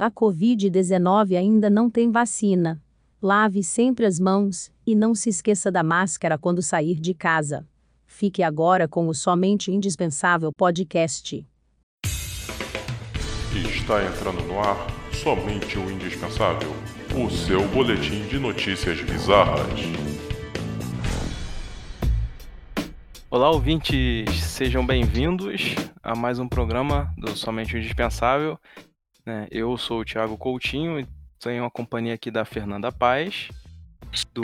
[0.00, 2.80] A Covid-19 ainda não tem vacina.
[3.20, 7.66] Lave sempre as mãos e não se esqueça da máscara quando sair de casa.
[8.06, 11.44] Fique agora com o Somente Indispensável Podcast.
[13.52, 16.70] Está entrando no ar Somente o Indispensável
[17.16, 19.80] o seu boletim de notícias bizarras.
[23.28, 28.56] Olá, ouvintes, sejam bem-vindos a mais um programa do Somente o Indispensável.
[29.28, 29.46] Né?
[29.50, 31.06] Eu sou o Thiago Coutinho e
[31.38, 33.50] tenho a companhia aqui da Fernanda Paz,
[34.32, 34.40] do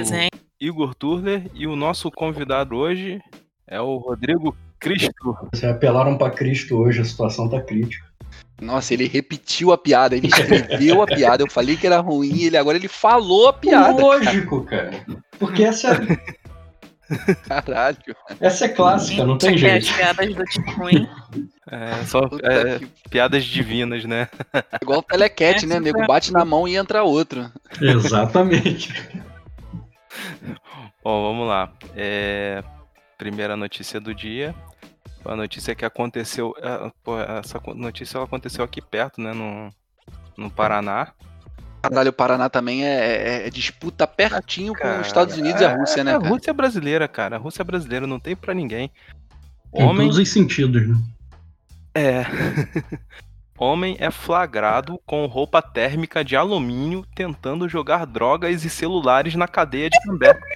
[0.60, 3.18] Igor Turler e o nosso convidado hoje
[3.66, 5.38] é o Rodrigo Cristo.
[5.50, 8.04] Vocês apelaram para Cristo hoje, a situação tá crítica.
[8.60, 11.42] Nossa, ele repetiu a piada, ele escreveu a piada.
[11.42, 14.02] Eu falei que era ruim, ele agora ele falou a piada.
[14.02, 14.90] Lógico, cara.
[14.90, 15.24] cara.
[15.38, 16.43] Porque essa é
[17.46, 17.96] Caralho.
[18.40, 19.88] Essa é clássica, não tem jeito.
[19.88, 21.08] As piadas do tipo ruim.
[21.70, 24.28] É, só é, piadas divinas, né?
[24.82, 25.80] Igual o telecat, né?
[25.80, 27.50] Nego bate na mão e entra outro.
[27.80, 28.92] Exatamente.
[31.02, 31.70] Bom, vamos lá.
[31.94, 32.62] É...
[33.18, 34.54] Primeira notícia do dia.
[35.24, 36.54] A notícia que aconteceu.
[36.58, 39.32] É, essa notícia aconteceu aqui perto, né?
[39.32, 39.70] No,
[40.36, 41.12] no Paraná.
[41.88, 45.64] Caralho, o Paraná também é, é, é disputa pertinho cara, com os Estados Unidos é,
[45.64, 46.12] e a Rússia, né?
[46.12, 47.36] É, a Rússia é brasileira, cara.
[47.36, 48.90] A Rússia é brasileira, não tem para ninguém.
[49.70, 50.06] Homem...
[50.06, 50.96] Em todos os sentidos, né?
[51.94, 52.24] É.
[53.58, 59.90] Homem é flagrado com roupa térmica de alumínio tentando jogar drogas e celulares na cadeia
[59.90, 60.40] de Cambé.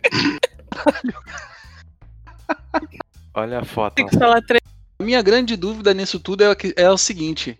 [3.35, 3.95] Olha a foto.
[3.95, 4.63] Tem que falar três.
[4.99, 7.57] A minha grande dúvida nisso tudo é, é o seguinte: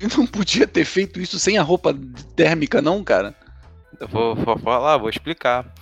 [0.00, 1.96] ele não podia ter feito isso sem a roupa
[2.34, 3.34] térmica, não, cara?
[3.98, 5.72] Eu vou, vou falar, vou explicar.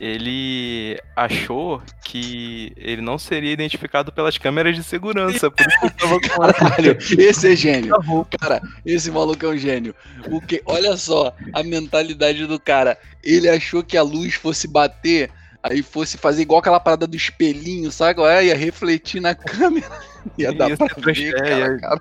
[0.00, 5.50] Ele achou que ele não seria identificado pelas câmeras de segurança.
[5.50, 6.28] Por isso que tava com...
[6.52, 7.94] Caralho, esse é gênio.
[8.40, 9.94] Cara, esse maluco é um gênio.
[10.30, 12.96] O que, olha só a mentalidade do cara.
[13.22, 15.30] Ele achou que a luz fosse bater
[15.62, 18.20] aí fosse fazer igual aquela parada do espelhinho, sabe?
[18.22, 18.46] É?
[18.46, 19.86] Ia refletir na câmera.
[20.36, 22.00] Ia dar pra ver, cara,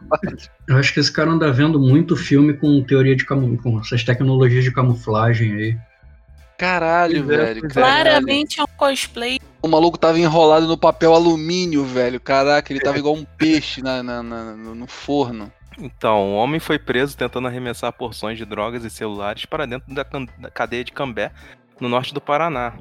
[0.68, 4.03] Eu acho que esse cara anda vendo muito filme com teoria de camuflagem, com essas
[4.03, 5.78] tecnologias de camuflagem aí.
[6.58, 7.69] Caralho, velho.
[7.69, 9.40] Claramente é um cosplay.
[9.62, 12.19] O maluco tava enrolado no papel alumínio, velho.
[12.19, 15.50] Caraca, ele tava igual um peixe na, na, na no forno.
[15.78, 20.03] Então, o homem foi preso tentando arremessar porções de drogas e celulares para dentro da,
[20.03, 21.31] da cadeia de Cambé,
[21.80, 22.74] no norte do Paraná.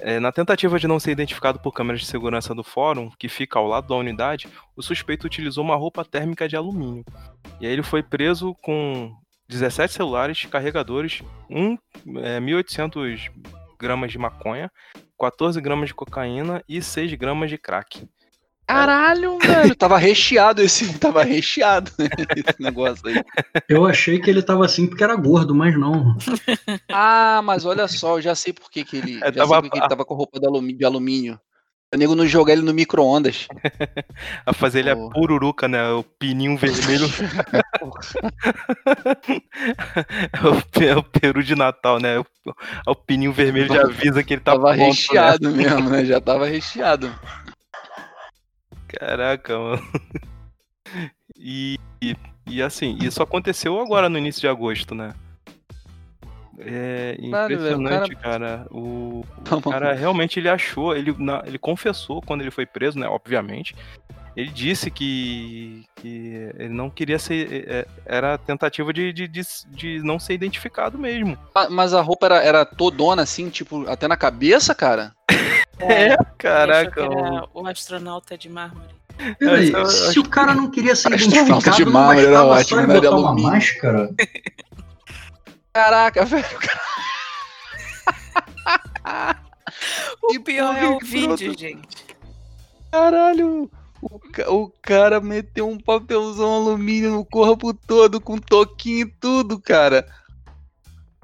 [0.00, 3.58] É, na tentativa de não ser identificado por câmeras de segurança do fórum, que fica
[3.58, 7.04] ao lado da unidade, o suspeito utilizou uma roupa térmica de alumínio.
[7.60, 9.14] E aí ele foi preso com
[9.48, 11.78] 17 celulares, carregadores, 1,
[12.18, 13.30] é, 1.800
[13.78, 14.70] gramas de maconha,
[15.18, 18.06] 14 gramas de cocaína e 6 gramas de crack.
[18.66, 19.76] Caralho, velho.
[19.76, 20.92] Tava recheado esse.
[20.98, 23.22] Tava recheado né, esse negócio aí.
[23.68, 26.16] Eu achei que ele tava assim porque era gordo, mas não.
[26.90, 29.18] Ah, mas olha só, eu já sei por que, que ele.
[29.18, 29.54] É, já tava...
[29.54, 30.78] sei porque ele tava com roupa de alumínio.
[30.78, 31.40] De alumínio.
[31.94, 33.46] O nego não jogar ele no micro-ondas.
[34.44, 35.06] a fazer ele oh.
[35.06, 35.88] a pururuca, né?
[35.90, 37.06] O pininho vermelho.
[40.32, 42.18] é, o, é, o, peru de Natal, né?
[42.18, 42.26] O,
[42.88, 44.86] o pininho vermelho já avisa que ele tá tava pronto, né?
[44.86, 45.56] recheado né?
[45.56, 46.04] mesmo, né?
[46.04, 47.14] Já tava recheado.
[48.98, 49.82] Caraca, mano.
[51.38, 55.12] E, e, e, assim, isso aconteceu agora no início de agosto, né?
[56.58, 58.64] É impressionante, cara...
[58.64, 58.66] cara.
[58.70, 61.14] O, o cara realmente ele achou, ele,
[61.44, 63.06] ele confessou quando ele foi preso, né?
[63.06, 63.76] Obviamente.
[64.36, 67.52] Ele disse que, que ele não queria ser.
[67.52, 71.38] É, é, era tentativa de, de, de, de não ser identificado mesmo.
[71.70, 75.12] Mas a roupa era, era todona, assim, tipo, até na cabeça, cara?
[75.78, 77.02] É, é caraca.
[77.52, 78.94] o astronauta de mármore.
[79.38, 83.00] Peraí, se o cara não queria ser identificado, de mármore era ótimo, né?
[83.00, 84.14] De uma máscara.
[85.72, 86.44] Caraca, velho.
[90.22, 92.06] o pior é o vídeo, gente.
[92.90, 93.70] Caralho,
[94.00, 100.06] o, o cara meteu um papelzão alumínio no corpo todo, com toquinho e tudo, cara.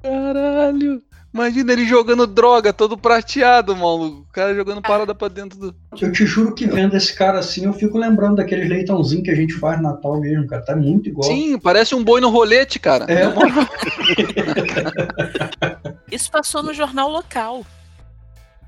[0.01, 1.01] Caralho.
[1.33, 4.21] Imagina ele jogando droga, todo prateado, maluco.
[4.21, 4.87] O cara jogando ah.
[4.87, 5.75] parada pra dentro do.
[5.99, 9.35] Eu te juro que vendo esse cara assim, eu fico lembrando daqueles leitãozinhos que a
[9.35, 10.63] gente faz no Natal mesmo, cara.
[10.63, 11.27] Tá muito igual.
[11.27, 13.07] Sim, parece um boi no rolete, cara.
[13.11, 13.23] É.
[16.13, 17.65] Isso passou no jornal local.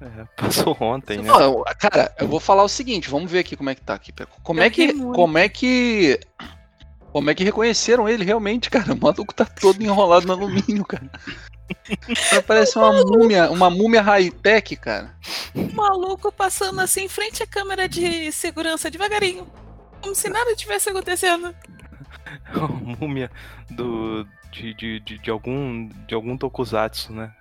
[0.02, 1.28] É, passou ontem, né?
[1.28, 4.12] Não, cara, eu vou falar o seguinte, vamos ver aqui como é que tá aqui.
[4.42, 4.92] Como é que.
[4.92, 6.20] Como é que.
[7.12, 8.92] Como é que reconheceram ele realmente, cara?
[8.92, 11.10] O maluco tá todo enrolado no alumínio, cara.
[12.46, 15.16] Parece uma múmia, uma múmia high-tech, cara.
[15.54, 19.48] O maluco passando assim em frente à câmera de segurança devagarinho.
[20.02, 21.56] Como se nada tivesse acontecendo.
[22.54, 22.68] A
[23.00, 23.32] múmia
[23.70, 27.32] do de, de, de, de algum de algum tokusatsu, né?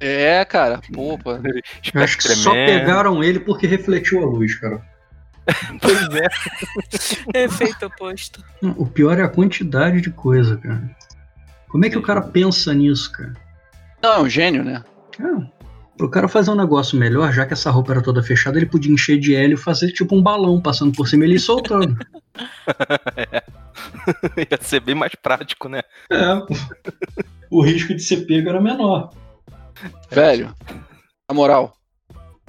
[0.00, 1.32] É, cara, pô, pô.
[1.94, 4.82] Eu acho que só pegaram ele porque refletiu a luz, cara.
[5.80, 7.44] Pois é.
[7.44, 8.42] Efeito oposto.
[8.62, 10.90] O pior é a quantidade de coisa, cara.
[11.74, 13.32] Como é que o cara pensa nisso, cara?
[14.00, 14.84] Não, é um gênio, né?
[16.00, 18.92] O cara fazer um negócio melhor, já que essa roupa era toda fechada, ele podia
[18.92, 21.98] encher de hélio e fazer tipo um balão passando por cima e soltando.
[24.38, 25.82] Ia ser bem mais prático, né?
[26.12, 26.34] É.
[27.50, 29.10] O risco de ser pego era menor.
[30.12, 30.54] Velho,
[31.28, 31.76] na moral,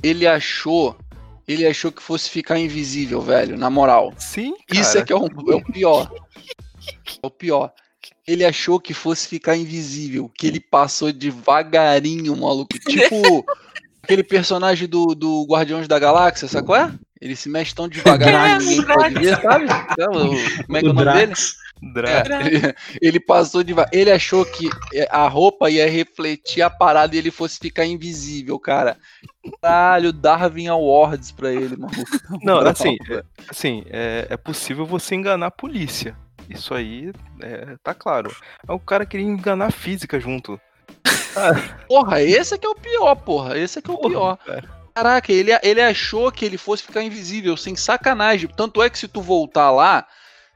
[0.04, 0.96] ele achou.
[1.48, 4.14] Ele achou que fosse ficar invisível, velho, na moral.
[4.20, 4.82] Sim, cara.
[4.82, 6.12] Isso é que é, um- é o pior.
[7.24, 7.74] É o pior.
[8.28, 12.70] Ele achou que fosse ficar invisível, que ele passou devagarinho, maluco.
[12.88, 13.46] Tipo
[14.04, 16.94] aquele personagem do, do Guardiões da Galáxia, sabe qual é?
[17.20, 18.28] Ele se mexe tão devagar
[18.60, 19.68] que ninguém pode ver, sabe?
[19.68, 21.34] Sabe o- Como é que é o nome dele?
[22.10, 23.74] É, ele, ele passou de.
[23.92, 28.58] Ele achou que é, a roupa ia refletir a parada e ele fosse ficar invisível,
[28.60, 28.98] cara.
[29.62, 32.04] Caralho, Darwin Awards pra ele, maluco.
[32.44, 33.26] Não, assim, velho.
[33.50, 36.16] Assim, é, é possível você enganar a polícia.
[36.50, 37.12] Isso aí
[37.42, 38.36] é, tá claro.
[38.68, 40.60] Mas O cara queria enganar a física junto.
[41.88, 43.58] Porra, esse é que é o pior, porra.
[43.58, 44.38] Esse é que é o pior.
[44.38, 44.70] cara.
[44.94, 48.50] Caraca, ele, ele achou que ele fosse ficar invisível, sem sacanagem.
[48.56, 50.08] Tanto é que se tu voltar lá,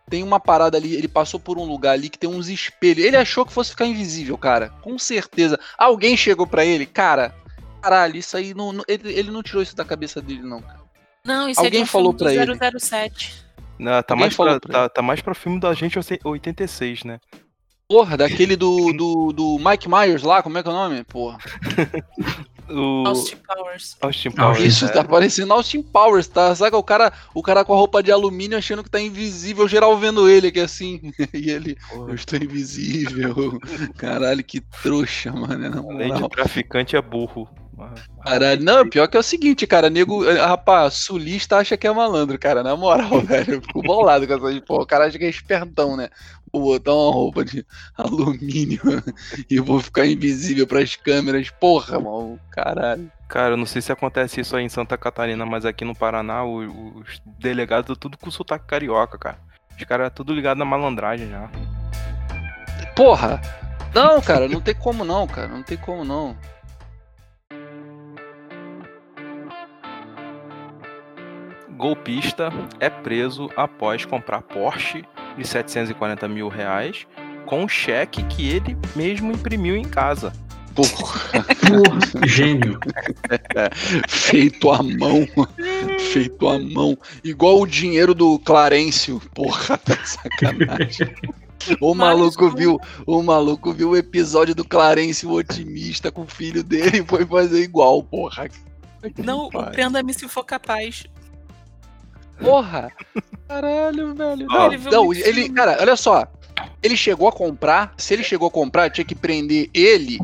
[0.10, 3.04] tem uma parada ali, ele passou por um lugar ali que tem uns espelhos.
[3.04, 4.70] Ele achou que fosse ficar invisível, cara.
[4.82, 5.60] Com certeza.
[5.78, 7.36] Alguém chegou pra ele, cara.
[7.82, 10.80] Caralho, isso aí não, não- ele, ele não tirou isso da cabeça dele, não, cara.
[11.26, 12.80] Não, isso Alguém é de um falou filme pra do ele.
[12.80, 13.46] 007.
[13.80, 17.20] Não, tá, mais pra, pra tá, tá mais pra filme da gente 86, né?
[17.88, 21.04] Porra, daquele do, do, do Mike Myers lá, como é que é o nome?
[21.06, 21.40] Porra.
[22.70, 23.98] O Austin Powers.
[24.00, 24.60] Austin Powers.
[24.60, 24.92] Isso né?
[24.92, 26.54] tá parecendo Austin Powers, tá?
[26.56, 29.98] Saca o cara, o cara com a roupa de alumínio achando que tá invisível, geral
[29.98, 31.12] vendo ele aqui assim.
[31.34, 33.60] E ele, Porra, eu estou invisível.
[33.98, 35.70] Caralho, que trouxa, mano.
[35.70, 37.50] Na Além de traficante é burro.
[38.24, 41.92] Caralho, não, pior que é o seguinte, cara, nego, eh, rapaz, sulista acha que é
[41.92, 45.26] malandro, cara, na moral, velho, eu fico bolado com essa, pô, o cara acha que
[45.26, 46.10] é espertão, né,
[46.52, 47.66] vou botar uma roupa de
[47.98, 48.82] alumínio
[49.50, 53.12] e vou ficar invisível pras câmeras, porra, mano, caralho.
[53.28, 56.44] Cara, eu não sei se acontece isso aí em Santa Catarina, mas aqui no Paraná
[56.44, 59.38] o- os delegados tudo com sotaque carioca, cara.
[59.78, 61.48] Os caras é tudo ligado na malandragem já.
[62.96, 63.40] Porra,
[63.94, 66.36] não, cara, não tem como não, cara, não tem como não.
[71.80, 75.06] Golpista é preso após comprar Porsche
[75.38, 77.08] de 740 mil reais
[77.46, 80.34] com um cheque que ele mesmo imprimiu em casa.
[80.76, 82.78] Porra, Porra, gênio.
[84.10, 85.26] feito à mão,
[86.12, 91.16] feito à mão, igual o dinheiro do Clarencio, porra, tá sacanagem.
[91.80, 92.78] O maluco viu,
[93.08, 97.26] o maluco viu o episódio do Clarencio o otimista com o filho dele e foi
[97.26, 98.50] fazer igual, porra.
[99.18, 99.72] Não, o.
[99.72, 101.06] Prenda-me se for capaz.
[102.42, 102.92] Porra!
[103.48, 104.48] Caralho, velho.
[104.48, 106.28] Não, ele não, ele, cara, olha só.
[106.82, 110.20] Ele chegou a comprar, se ele chegou a comprar, tinha que prender ele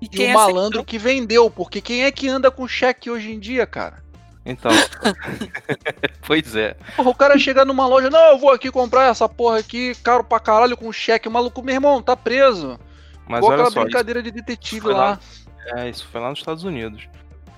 [0.00, 3.32] E e quem o malandro que vendeu, porque quem é que anda com cheque hoje
[3.32, 4.02] em dia, cara?
[4.44, 4.70] Então.
[6.26, 6.74] pois é.
[6.96, 10.24] Porra, o cara chega numa loja, não, eu vou aqui comprar essa porra aqui, caro
[10.24, 11.28] pra caralho, com cheque.
[11.28, 12.78] O maluco, meu irmão, tá preso.
[13.28, 14.96] Mas Igual olha aquela só, brincadeira de detetive lá.
[14.96, 15.20] lá.
[15.76, 17.08] é, isso foi lá nos Estados Unidos.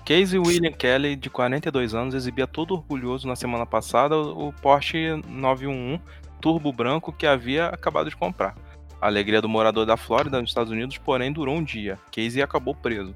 [0.05, 6.01] Casey William Kelly, de 42 anos, exibia todo orgulhoso na semana passada o Porsche 911
[6.41, 8.53] turbo branco que havia acabado de comprar.
[8.99, 11.97] A alegria do morador da Flórida, nos Estados Unidos, porém, durou um dia.
[12.11, 13.15] Casey acabou preso.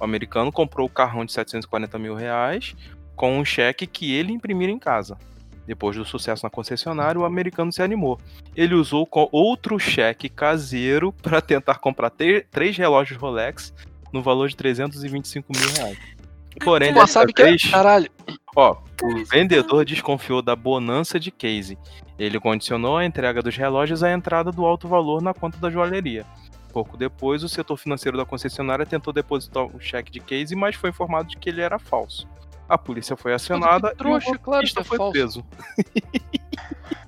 [0.00, 2.74] O americano comprou o carrão de 740 mil reais
[3.14, 5.18] com um cheque que ele imprimira em casa.
[5.66, 8.18] Depois do sucesso na concessionária, o americano se animou.
[8.56, 12.10] Ele usou outro cheque caseiro para tentar comprar
[12.50, 13.72] três relógios Rolex
[14.12, 16.21] no valor de 325 mil reais.
[16.60, 17.56] Porém, Pô, sabe que é?
[17.70, 18.10] Caralho.
[18.54, 21.78] ó, o vendedor desconfiou da bonança de Casey.
[22.18, 26.24] Ele condicionou a entrega dos relógios à entrada do alto valor na conta da joalheria.
[26.72, 30.90] Pouco depois, o setor financeiro da concessionária tentou depositar o cheque de Casey, mas foi
[30.90, 32.26] informado de que ele era falso.
[32.68, 35.12] A polícia foi acionada trouxa, e o claro é foi falso.
[35.12, 35.44] preso.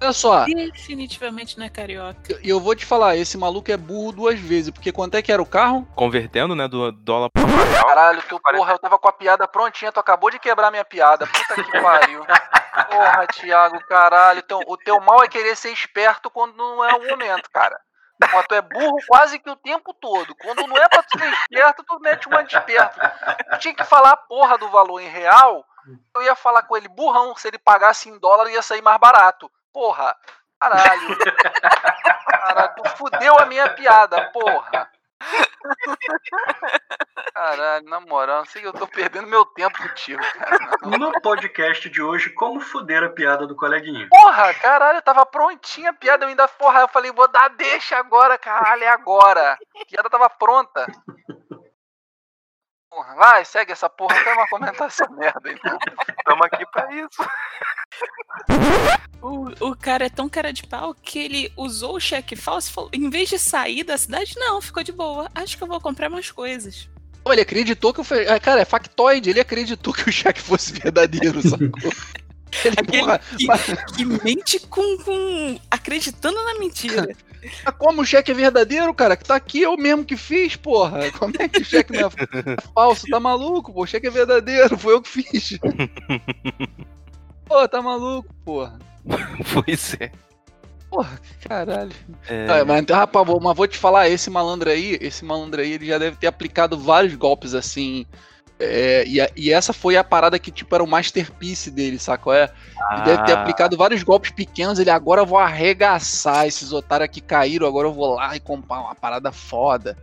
[0.01, 2.39] Olha só, Definitivamente não é carioca.
[2.43, 5.33] e eu vou te falar, esse maluco é burro duas vezes, porque quanto é que
[5.33, 5.87] era o carro?
[5.95, 7.87] Convertendo, né, do dólar para real.
[7.87, 11.27] Caralho, tu, porra, eu tava com a piada prontinha, tu acabou de quebrar minha piada.
[11.27, 12.25] Puta que pariu.
[12.25, 14.41] Porra, Thiago, caralho.
[14.45, 17.79] Então, o teu mal é querer ser esperto quando não é o momento, cara.
[18.31, 20.35] Pô, tu é burro quase que o tempo todo.
[20.37, 22.99] Quando não é pra tu ser esperto, tu mete uma de esperto.
[23.53, 25.65] Tu tinha que falar a porra do valor em real.
[26.15, 29.51] Eu ia falar com ele, burrão, se ele pagasse em dólar ia sair mais barato.
[29.73, 30.17] Porra.
[30.61, 31.19] Caralho.
[32.29, 34.91] Caralho, tu fudeu a minha piada, porra.
[37.35, 40.59] Caralho, na moral, não sei que eu tô perdendo meu tempo contigo, cara.
[40.99, 44.07] No podcast de hoje, como fuder a piada do coleguinha?
[44.09, 48.39] Porra, caralho, tava prontinha a piada, eu ainda, porra, eu falei, vou dar deixa agora,
[48.39, 49.59] caralho, é agora.
[49.81, 50.87] A piada tava pronta.
[52.95, 55.77] Porra, vai, segue essa porra, até uma comentar essa merda, então.
[56.25, 57.29] Tamo aqui pra isso.
[59.21, 62.73] O, o cara é tão cara de pau que ele usou o cheque falso e
[62.73, 65.29] falou, em vez de sair da cidade, não, ficou de boa.
[65.35, 66.89] Acho que eu vou comprar mais coisas.
[67.27, 68.05] Ele acreditou que o.
[68.05, 71.69] fe- ah, Cara, é factoide, ele acreditou que o cheque fosse verdadeiro, sacou?
[72.65, 75.59] Ele, Aquele porra, que, mas- que mente com, com.
[75.69, 77.09] acreditando na mentira.
[77.65, 79.17] Mas como o cheque é verdadeiro, cara?
[79.17, 81.11] Que tá aqui, eu mesmo que fiz, porra.
[81.13, 82.11] Como é que o cheque não é
[82.75, 83.07] falso?
[83.09, 83.83] Tá maluco, pô?
[83.83, 85.59] O cheque é verdadeiro, foi eu que fiz.
[87.45, 88.79] Pô, tá maluco, porra.
[89.53, 90.11] Pois é.
[90.89, 91.93] Porra, caralho.
[92.29, 95.73] É, Ah, mas, rapaz, vou, mas vou te falar, esse malandro aí, esse malandro aí,
[95.73, 98.07] ele já deve ter aplicado vários golpes assim.
[98.61, 102.33] É, e, a- e essa foi a parada que, tipo, era o masterpiece dele, sacou?
[102.33, 102.51] É?
[102.93, 103.41] Ele deve ter Ah.
[103.43, 104.79] aplicado vários golpes pequenos.
[104.79, 107.67] Ele agora eu vou arregaçar esses otários que caíram.
[107.67, 109.97] Agora eu vou lá e comprar uma parada foda.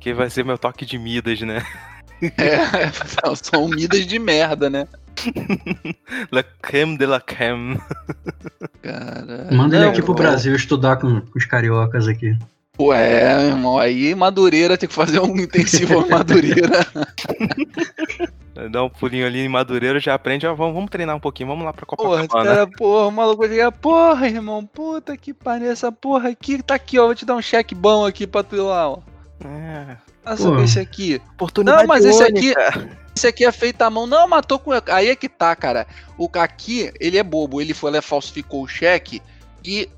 [0.00, 1.64] Que vai ser meu toque de Midas, né?
[2.20, 2.90] É,
[3.42, 4.86] são midas de merda, né?
[6.30, 7.80] La creme de la creme.
[8.82, 9.48] Cara.
[9.52, 10.14] Manda ele aqui pro.
[10.14, 12.36] Brasil estudar com, com os cariocas aqui.
[12.78, 13.76] Pô, é, irmão.
[13.76, 16.86] Aí Madureira tem que fazer um intensivo em Madureira.
[18.70, 20.46] Dá um pulinho ali em Madureira, já aprende.
[20.46, 22.50] Ó, vamos, vamos treinar um pouquinho, vamos lá pra Porra, Copacabana.
[22.50, 26.74] cara, porra, o maluco vai chegar, porra, irmão, puta que pariu, essa porra aqui, tá
[26.74, 28.98] aqui, ó, vou te dar um cheque bom aqui pra tu ir lá, ó.
[29.44, 30.64] É, Nossa, Porra.
[30.64, 31.20] esse aqui.
[31.34, 32.98] oportunidade Não, mas esse aqui, única.
[33.16, 34.06] esse aqui é feito à mão.
[34.06, 34.70] Não, matou com.
[34.88, 35.86] Aí é que tá, cara.
[36.16, 37.60] O aqui, ele é bobo.
[37.60, 39.22] Ele foi lá, falsificou o cheque
[39.64, 39.88] e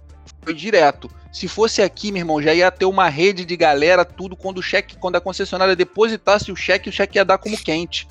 [0.43, 1.11] foi direto.
[1.33, 4.63] Se fosse aqui, meu irmão, já ia ter uma rede de galera, tudo, quando o
[4.63, 8.09] cheque, quando a concessionária depositasse o cheque, o cheque ia dar como quente.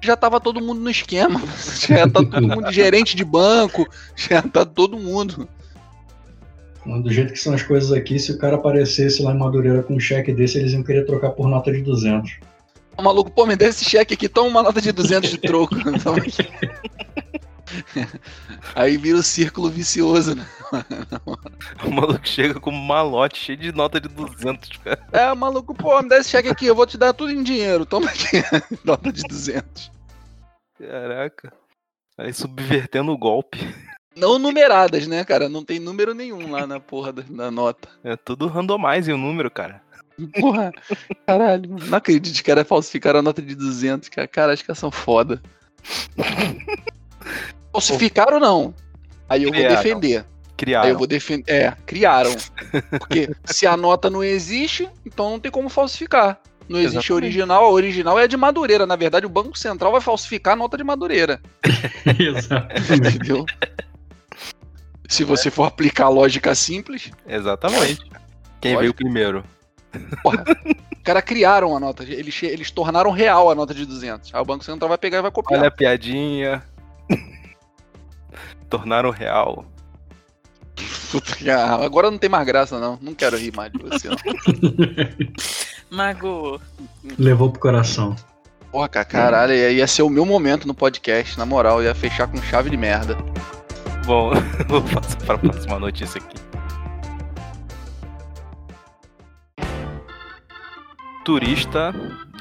[0.00, 1.40] Já tava todo mundo no esquema.
[1.88, 5.48] Já tá todo mundo gerente de banco, já tá todo mundo.
[6.84, 9.94] Do jeito que são as coisas aqui, se o cara aparecesse lá em Madureira com
[9.94, 12.38] um cheque desse, eles iam querer trocar por nota de 200.
[12.96, 15.74] O maluco, pô, me dá esse cheque aqui, toma uma nota de 200 de troco.
[18.74, 20.46] Aí vira o círculo vicioso, né?
[21.84, 25.06] O maluco chega com um malote cheio de nota de 200, cara.
[25.12, 27.86] É, maluco, pô, me dá esse cheque aqui, eu vou te dar tudo em dinheiro,
[27.86, 28.42] toma aqui,
[28.84, 29.90] nota de 200.
[30.78, 31.52] Caraca.
[32.18, 33.58] Aí subvertendo o golpe.
[34.16, 35.48] Não numeradas, né, cara?
[35.48, 37.88] Não tem número nenhum lá na porra da, nota.
[38.02, 39.82] É tudo randomize o número, cara.
[40.40, 40.72] Porra,
[41.26, 44.26] caralho, não acredito que cara falsificaram a nota de 200, cara.
[44.26, 45.42] Cara, acho que elas são foda.
[47.80, 48.74] Falsificaram não.
[49.28, 49.76] Aí eu vou Criaram.
[49.76, 50.18] defender.
[50.18, 50.24] Aí
[50.56, 50.88] Criaram.
[50.88, 51.52] eu vou defender.
[51.52, 52.34] É, criaram.
[52.98, 56.38] Porque se a nota não existe, então não tem como falsificar.
[56.68, 57.12] Não existe Exatamente.
[57.12, 58.86] original, a original é de Madureira.
[58.86, 61.40] Na verdade, o Banco Central vai falsificar a nota de Madureira.
[62.18, 62.92] Exatamente.
[63.16, 63.46] Entendeu?
[65.08, 68.00] Se você for aplicar a lógica simples, Exatamente.
[68.60, 68.80] Quem Lógico.
[68.80, 69.44] veio primeiro?
[70.24, 72.02] os caras criaram a nota.
[72.02, 74.34] Eles, eles tornaram real a nota de 200.
[74.34, 75.60] Aí o Banco Central vai pegar e vai copiar.
[75.60, 76.62] Olha a piadinha.
[78.68, 79.64] Tornaram real.
[81.10, 82.98] Puta que- ah, agora não tem mais graça, não.
[83.00, 84.16] Não quero rir mais de você, não.
[85.90, 86.60] Mago,
[87.18, 88.14] Levou pro coração.
[88.72, 91.82] Porra, cara, caralho, ia ia ser o meu momento no podcast, na moral.
[91.82, 93.16] Ia fechar com chave de merda.
[94.04, 94.32] Bom,
[94.68, 96.36] vou passar para a próxima notícia aqui.
[101.24, 101.92] Turista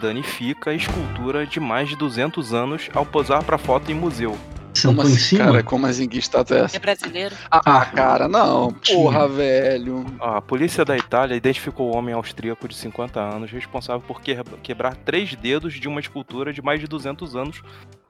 [0.01, 4.37] danifica escultura de mais de 200 anos ao posar para foto em museu.
[4.85, 5.45] Como Sentou em assim, cima?
[5.45, 5.63] cara?
[5.63, 6.77] Como assim que status é essa?
[6.77, 7.35] é brasileiro?
[7.51, 8.71] Ah, cara, não.
[8.71, 10.05] Porra, velho.
[10.19, 14.95] A polícia da Itália identificou o homem austríaco de 50 anos responsável por que- quebrar
[14.95, 17.61] três dedos de uma escultura de mais de 200 anos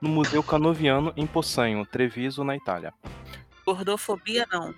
[0.01, 2.94] no Museu Canoviano em Poçanho, Treviso, na Itália.
[3.65, 4.74] Gordofobia não.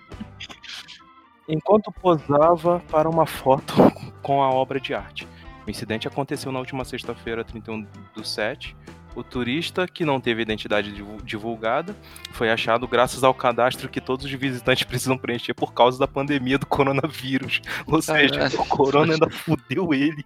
[1.47, 3.73] Enquanto posava para uma foto
[4.21, 5.27] com a obra de arte.
[5.65, 7.85] O incidente aconteceu na última sexta-feira, 31
[8.15, 8.75] do 7.
[9.17, 11.95] O turista, que não teve identidade divu- divulgada,
[12.33, 16.59] foi achado graças ao cadastro que todos os visitantes precisam preencher por causa da pandemia
[16.59, 17.59] do coronavírus.
[17.87, 18.61] Ou seja, Caralho.
[18.61, 20.23] o corona ainda fudeu ele.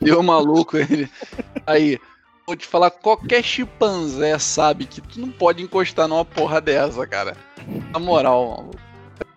[0.00, 1.10] Deu maluco ele.
[1.66, 1.98] Aí,
[2.46, 7.36] vou te falar, qualquer chimpanzé sabe que tu não pode encostar numa porra dessa, cara.
[7.92, 8.91] Na moral, maluco.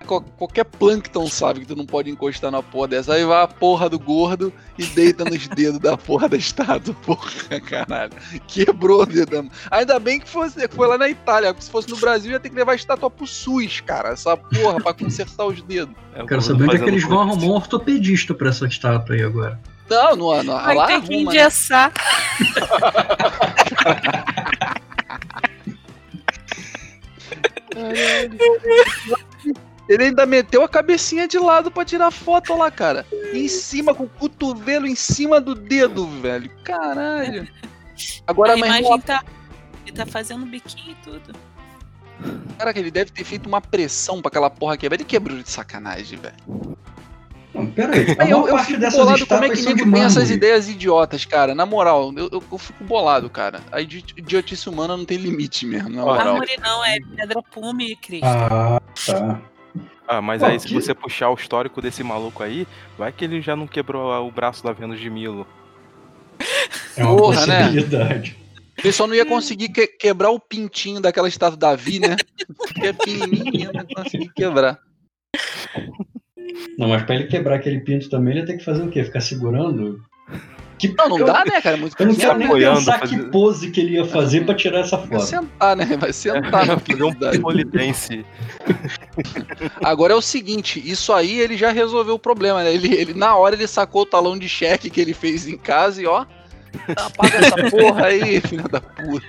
[0.06, 3.14] Qual- qualquer plâncton sabe que tu não pode encostar na porra dessa.
[3.14, 6.94] Aí vai a porra do gordo e deita nos dedos da porra da estátua.
[7.06, 8.12] Porra, caralho.
[8.48, 9.50] Quebrou o dedo.
[9.72, 11.54] Ainda bem que fosse, foi lá na Itália.
[11.54, 14.10] porque Se fosse no Brasil, ia ter que levar a estátua pro SUS, cara.
[14.10, 15.96] Essa porra, pra consertar os dedos.
[16.14, 19.16] É o Quero saber onde é que eles vão arrumar um ortopedista pra essa estátua
[19.16, 19.60] aí agora.
[19.90, 21.40] Não, não, não Vai lá ter que arruma, né?
[21.40, 21.92] engessar.
[29.88, 33.06] Ele ainda meteu a cabecinha de lado pra tirar foto lá, cara.
[33.34, 36.50] Em cima, com o cotovelo em cima do dedo, velho.
[36.64, 37.48] Caralho.
[38.26, 39.24] Agora, a mas imagem tá.
[39.86, 41.36] Ele tá fazendo biquinho e tudo.
[42.58, 44.96] cara, que ele deve ter feito uma pressão pra aquela porra quebrar.
[44.96, 46.76] Ele quebrou de sacanagem, velho.
[47.54, 48.16] Não, pera aí.
[48.20, 51.54] A eu, eu fico dessas bolado como é que nego tem essas ideias idiotas, cara.
[51.56, 53.62] Na moral, eu, eu, eu fico bolado, cara.
[53.72, 56.26] A idi- idiotice humana não tem limite mesmo, na moral.
[56.26, 58.26] Mármore não, é pedra pume, Cristo.
[58.26, 59.42] Ah, tá.
[60.08, 63.26] Ah, mas Pô, aí se que- você puxar o histórico desse maluco aí, vai que
[63.26, 65.48] ele já não quebrou o braço da Vênus de Milo.
[66.96, 67.60] É uma Porra, né?
[67.64, 68.38] possibilidade.
[68.78, 72.16] Ele só não ia conseguir que- quebrar o pintinho daquela estátua da Davi, né?
[72.58, 74.78] Porque é pequenininho, não ia conseguir quebrar.
[76.78, 79.04] Não, mas pra ele quebrar aquele pinto também, ele ia ter que fazer o quê?
[79.04, 80.04] Ficar segurando?
[80.78, 80.94] Que...
[80.98, 81.78] Não, não eu, dá, né, cara?
[81.78, 84.46] É muito Eu não quero nem apoiando, pensar fazer- que pose que ele ia fazer
[84.46, 85.22] pra tirar essa Vai foto.
[85.26, 85.86] sentar, né?
[85.98, 88.26] Vai sentar Fazer um polidense.
[89.84, 92.74] Agora é o seguinte, isso aí ele já resolveu o problema, né?
[92.74, 96.02] Ele, ele, na hora ele sacou o talão de cheque que ele fez em casa
[96.02, 96.26] e ó,
[96.98, 99.26] apaga essa porra aí, filha da puta.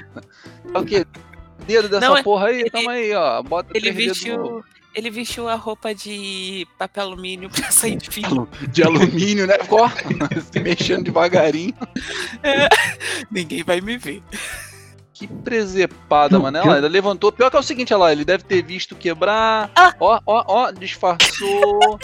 [0.74, 1.06] É o quê?
[1.66, 3.42] Dedo dessa Não, é- porra aí, ele- toma aí, ó.
[3.42, 4.64] Bota Ele vestiu.
[4.96, 8.48] Ele vestiu a roupa de papel alumínio pra sair de filme.
[8.72, 9.58] de alumínio, né?
[9.68, 9.90] Ó,
[10.50, 11.74] se mexendo devagarinho.
[13.30, 14.22] Ninguém vai me ver.
[15.12, 16.56] Que presepada, mano.
[16.56, 17.30] ela levantou.
[17.30, 19.70] Pior que é o seguinte, olha lá, ele deve ter visto quebrar.
[19.76, 19.94] Ah.
[20.00, 21.98] Ó, ó, ó, disfarçou.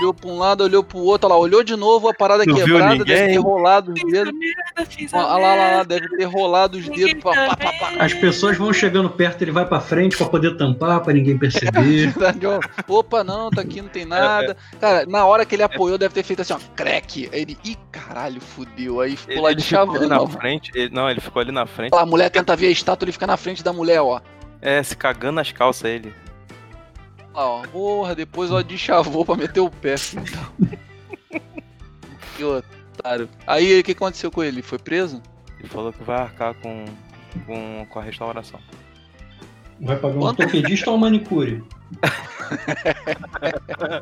[0.00, 2.54] Olhou pra um lado, olhou pro outro, olha lá, olhou de novo a parada Não
[2.56, 4.28] viu quebrada, deve ter rolado os dedos.
[4.28, 7.22] a merda, fiz Ó, a lá, lá, lá, deve ter rolado os Ninguém dedos.
[7.22, 7.90] Pá, pá, pá.
[7.98, 12.12] As pessoas vão chegando perto, ele vai pra frente pra poder tampar, pra ninguém perceber.
[12.88, 14.56] Opa, não, tá aqui, não tem nada.
[14.80, 17.28] Cara, na hora que ele apoiou, deve ter feito assim, ó, crack.
[17.32, 19.00] Aí ele, ih, caralho, fudeu.
[19.00, 20.08] Aí ficou Ele, lá ele de ficou ali chavando.
[20.08, 20.70] na frente.
[20.74, 21.94] ele- não, ele ficou ali na frente.
[21.94, 24.20] A mulher tenta ver a estátua, ele fica na frente da mulher, ó.
[24.62, 26.12] É, se cagando nas calças ele.
[27.34, 27.62] Lá, ó.
[27.68, 29.94] Porra, depois ó, deschavou pra meter o pé.
[29.94, 31.40] da-
[32.36, 33.28] que otário.
[33.46, 34.62] Aí o que aconteceu com ele?
[34.62, 35.22] Foi preso?
[35.58, 36.84] Ele falou que vai arcar com,
[37.46, 38.60] com, com a restauração.
[39.80, 40.40] Vai pagar um Quanto?
[40.40, 41.62] ortopedista ou um manicure?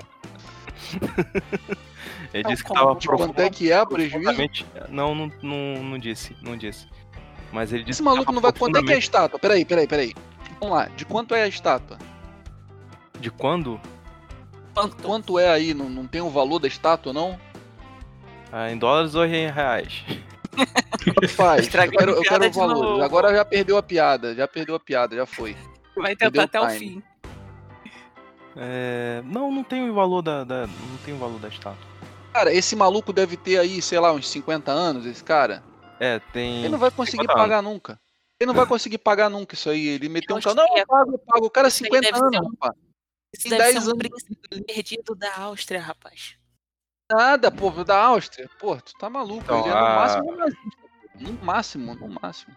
[2.33, 4.23] Ele disse que tava De quanto é que é o prejuízo?
[4.25, 6.87] profundamente- Não, não, não, não disse, não disse.
[7.53, 8.53] Mas ele disse Esse maluco não vai.
[8.53, 9.39] Quanto é que é a estátua?
[9.39, 10.15] Peraí, peraí, peraí.
[10.61, 10.87] Vamos lá.
[10.89, 11.97] De quanto é a estátua?
[13.21, 13.81] De quando?
[14.75, 14.97] Quanto?
[15.03, 15.75] Quanto é aí?
[15.75, 17.39] Não, não tem o valor da estátua, não?
[18.53, 20.05] Ah, em dólares ou em reais?
[21.37, 21.67] Faz.
[21.73, 22.83] Eu quero, eu quero o valor.
[22.83, 23.03] novo.
[23.03, 24.35] Agora já perdeu a piada.
[24.35, 25.57] Já perdeu a piada, já foi.
[25.97, 27.03] Vai Perdeu tentar até o fim.
[28.57, 31.79] É, não, não tem o valor da, da- não tem o valor da estátua.
[32.33, 35.63] Cara, esse maluco deve ter aí, sei lá, uns 50 anos, esse cara.
[36.01, 36.61] É, tem.
[36.61, 37.99] Ele não vai conseguir 50 pagar nunca.
[38.41, 39.89] Ele não vai conseguir pagar nunca isso aí.
[39.89, 40.55] Ele meteu um cara.
[40.55, 41.47] Não, que eu pago, eu pago.
[41.47, 42.75] O cara é isso aí 50 deve anos, um- rapaz.
[43.37, 43.99] Isso Em deve 10 ser um anos.
[43.99, 46.37] príncipe perdido da Áustria, rapaz.
[47.11, 48.49] Nada, pô, da Áustria.
[48.59, 49.43] Pô, tu tá maluco.
[49.45, 50.69] Então, ele é no a- máximo nazista.
[51.21, 52.57] No máximo, no máximo.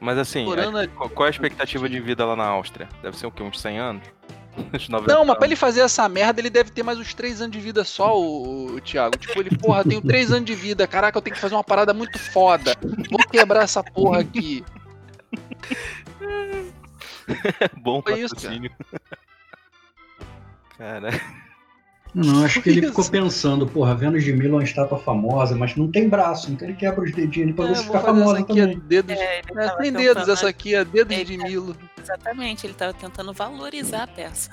[0.00, 2.88] Mas assim, é- a- qual é a expectativa de vida lá na Áustria?
[3.02, 3.42] Deve ser o quê?
[3.42, 4.06] Uns 100 anos?
[4.74, 5.44] Uns 90 Não, mas pra anos?
[5.44, 8.74] ele fazer essa merda, ele deve ter mais uns 3 anos de vida só, o,
[8.76, 9.16] o Thiago.
[9.16, 10.86] Tipo, ele, porra, tenho 3 anos de vida.
[10.86, 12.74] Caraca, eu tenho que fazer uma parada muito foda.
[13.10, 14.64] Vou quebrar essa porra aqui.
[17.82, 18.34] Bom Foi isso.
[20.78, 21.10] Cara,
[22.14, 25.76] Não, acho que ele ficou pensando, porra, Vênus de Milo é uma estátua famosa, mas
[25.76, 28.00] não tem braço, então ele quebra os dedinhos ali pra É, ver se vou fica
[28.00, 28.78] fazer essa famosa aqui, é também.
[28.78, 29.16] dedos.
[29.16, 31.76] É, ele É, tava tem dedos, essa aqui é dedos de Milo.
[32.00, 34.50] Exatamente, ele tava tentando valorizar a peça.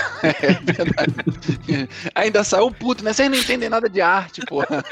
[0.22, 1.88] É verdade.
[2.14, 3.12] Ainda saiu puto, né?
[3.12, 4.84] Vocês não entendem nada de arte, porra.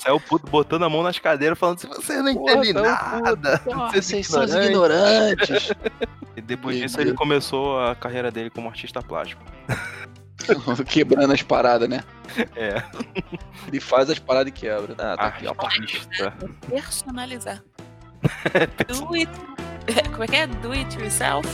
[0.00, 3.58] saiu puto botando a mão nas cadeiras falando: se você não Porra, entende saiu nada.
[3.58, 5.72] Porra, Vocês vocês são os ignorantes."
[6.36, 7.18] E depois Meu disso ele Deus.
[7.18, 9.42] começou a carreira dele como artista plástico.
[10.86, 12.02] Quebrando as paradas, né?
[12.54, 12.80] É,
[13.66, 14.94] Ele faz as paradas e quebra.
[14.96, 15.54] Ah, tá aqui, ó.
[15.58, 16.32] artista.
[16.70, 17.62] Personalizar.
[18.88, 19.30] Do it.
[20.12, 20.46] Como é que é?
[20.46, 21.48] Do it yourself?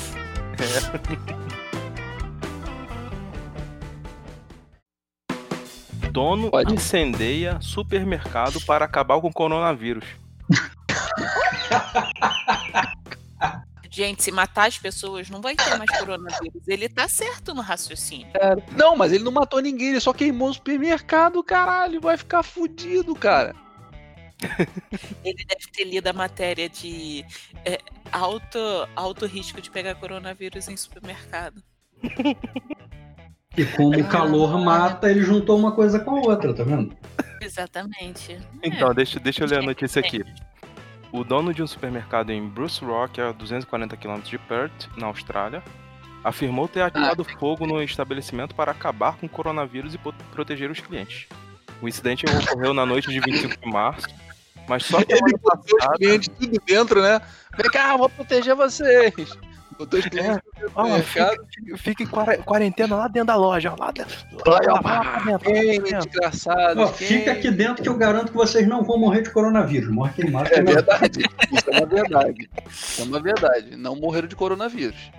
[6.14, 6.72] Dono Pode.
[6.72, 10.04] incendeia supermercado para acabar com o coronavírus.
[13.90, 16.62] Gente, se matar as pessoas, não vai ter mais coronavírus.
[16.68, 18.28] Ele tá certo no raciocínio.
[18.76, 22.00] Não, mas ele não matou ninguém, ele só queimou o supermercado, caralho.
[22.00, 23.56] Vai ficar fudido, cara.
[25.24, 27.24] Ele deve ter lido a matéria de
[27.64, 27.80] é,
[28.12, 28.58] alto,
[28.94, 31.62] alto risco de pegar coronavírus em supermercado.
[33.56, 36.94] E como o calor mata, ele juntou uma coisa com a outra, tá vendo?
[37.40, 38.38] Exatamente.
[38.62, 40.24] Então, É, deixa, deixa eu ler a notícia aqui.
[41.12, 45.62] O dono de um supermercado em Bruce Rock, a 240 km de Perth, na Austrália,
[46.24, 49.98] afirmou ter ativado fogo no estabelecimento para acabar com o coronavírus e
[50.32, 51.28] proteger os clientes.
[51.80, 54.08] O incidente ocorreu na noite de 25 de março,
[54.66, 57.20] mas só pela Ele botou os passada, clientes tudo dentro, né?
[57.56, 59.38] Vem cá, vou proteger vocês.
[59.78, 61.46] Botou os clientes do ó, mercado.
[61.48, 62.06] fica, fica em
[62.42, 64.16] quarentena lá dentro da loja, lá dentro.
[64.46, 65.98] Lá, lá Quem, dentro.
[66.10, 66.80] desgraçado.
[66.80, 67.06] Ó, quem?
[67.08, 69.90] fica aqui dentro que eu garanto que vocês não vão morrer de coronavírus.
[69.90, 70.48] Morre queimado.
[70.52, 71.20] É verdade.
[71.52, 72.50] Isso é uma verdade.
[72.70, 73.76] Isso é uma verdade.
[73.76, 75.10] Não morreram de coronavírus.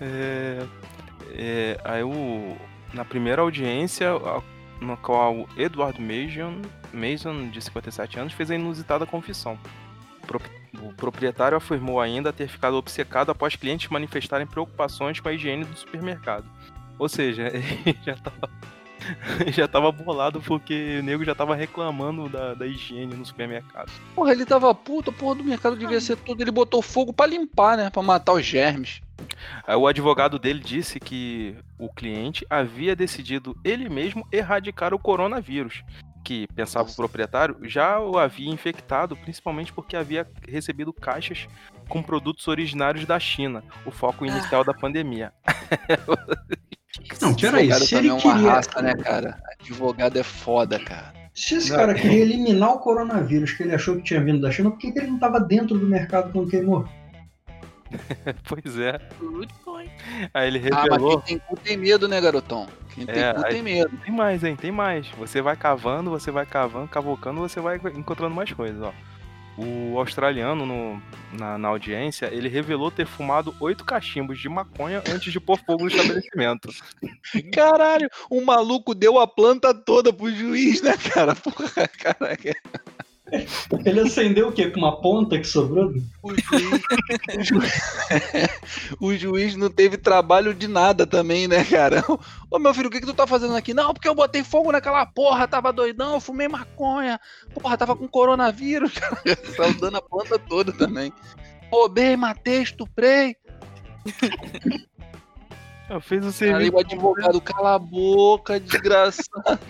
[0.00, 0.62] É,
[1.34, 2.56] é, aí o,
[2.94, 4.42] na primeira audiência, a-
[4.80, 9.58] no qual Edward Mason, Mason, de 57 anos, fez a inusitada confissão.
[10.26, 10.40] Pro-
[10.82, 15.76] O proprietário afirmou ainda ter ficado obcecado após clientes manifestarem preocupações com a higiene do
[15.76, 16.44] supermercado.
[16.98, 18.50] Ou seja, ele já tava,
[19.40, 23.90] ele já tava bolado porque o nego já tava reclamando da, da higiene no supermercado.
[24.14, 26.42] Porra, ele tava puto, a porra do mercado devia ser tudo.
[26.42, 27.90] Ele botou fogo pra limpar, né?
[27.90, 29.00] Pra matar os germes.
[29.66, 35.82] Aí o advogado dele disse que o cliente havia decidido ele mesmo erradicar o coronavírus,
[36.24, 41.48] que, pensava o proprietário, já o havia infectado, principalmente porque havia recebido caixas
[41.88, 45.32] com produtos originários da China, o foco inicial da pandemia.
[47.20, 48.50] Não, peraí, Advogado se ele é uma queria.
[48.50, 49.38] raça, né, cara?
[49.60, 51.12] Advogado é foda, cara.
[51.32, 51.76] Se esse Não.
[51.76, 54.90] cara queria eliminar o coronavírus que ele achou que tinha vindo da China, por que,
[54.92, 56.86] que ele não estava dentro do mercado quando queimou?
[58.48, 59.00] pois é.
[59.20, 59.90] Good point.
[60.32, 61.20] Aí ele Ah, mas revelou.
[61.22, 62.66] quem tem cu tem medo, né, garotão?
[62.94, 63.96] Quem tem É, cu aí- tem medo.
[64.04, 64.56] Tem mais, hein?
[64.56, 65.08] Tem mais.
[65.18, 68.92] Você vai cavando, você vai cavando, cavocando, você vai encontrando mais coisas, ó.
[69.58, 75.30] O australiano, no- na, na audiência, ele revelou ter fumado oito cachimbos de maconha antes
[75.32, 76.70] de pôr fogo no estabelecimento.
[77.52, 81.34] Caralho, o maluco deu a planta toda pro juiz, né, cara?
[81.34, 82.54] Porra, caraca.
[83.84, 84.70] Ele acendeu o quê?
[84.70, 85.92] Com uma ponta que sobrou?
[86.22, 86.82] O juiz,
[87.36, 87.72] o, juiz,
[89.00, 92.04] o juiz não teve trabalho de nada também, né, cara?
[92.50, 93.72] Ô meu filho, o que, que tu tá fazendo aqui?
[93.72, 97.20] Não, porque eu botei fogo naquela porra, tava doidão, eu fumei maconha,
[97.54, 99.36] porra, tava com coronavírus, cara.
[99.56, 101.12] Tava dando a planta toda também.
[101.70, 103.36] Roubei, matei, estuprei.
[105.88, 106.72] Eu fiz o Aí serviço.
[106.74, 109.60] o advogado, cala a boca, desgraçado.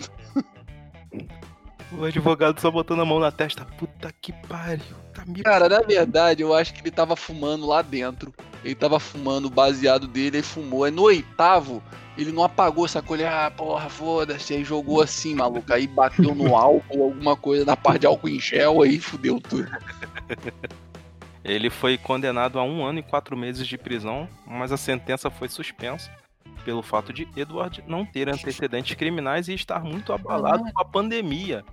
[1.97, 3.65] O advogado só botando a mão na testa.
[3.65, 4.95] Puta que pariu.
[5.13, 5.43] Tá me...
[5.43, 8.33] Cara, na verdade, eu acho que ele tava fumando lá dentro.
[8.63, 10.83] Ele tava fumando o baseado dele e fumou.
[10.85, 11.83] Aí no oitavo,
[12.17, 13.27] ele não apagou essa colher.
[13.27, 14.53] Ah, porra, foda-se.
[14.53, 15.73] Aí jogou assim, maluco.
[15.73, 19.69] Aí bateu no álcool, alguma coisa na parte de álcool em gel, aí fudeu tudo.
[21.43, 25.49] Ele foi condenado a um ano e quatro meses de prisão, mas a sentença foi
[25.49, 26.11] suspensa
[26.63, 31.65] pelo fato de Edward não ter antecedentes criminais e estar muito abalado com a pandemia.